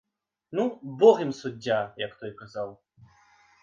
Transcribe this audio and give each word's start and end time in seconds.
Ну 0.59 0.63
бог 1.03 1.21
ім 1.27 1.31
суддзя, 1.43 1.79
як 2.07 2.19
той 2.25 2.37
казаў. 2.45 2.77